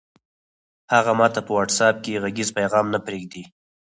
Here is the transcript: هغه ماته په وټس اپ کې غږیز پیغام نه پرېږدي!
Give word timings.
هغه 0.93 1.11
ماته 1.19 1.39
په 1.43 1.51
وټس 1.57 1.79
اپ 1.87 1.97
کې 2.03 2.21
غږیز 2.23 2.49
پیغام 2.57 2.85
نه 2.93 2.99
پرېږدي! 3.05 3.43